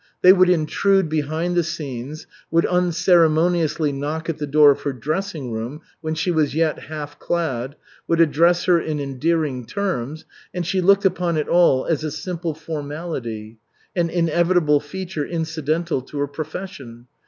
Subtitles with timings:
[0.23, 5.51] They would intrude behind the scenes, would unceremoniously knock at the door of her dressing
[5.51, 7.75] room when she was yet half clad,
[8.07, 10.25] would address her in endearing terms
[10.55, 13.59] and she looked upon it all as a simple formality,
[13.95, 17.05] an inevitable feature incidental to her profession.